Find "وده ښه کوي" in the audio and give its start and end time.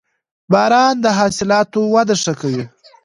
1.93-2.63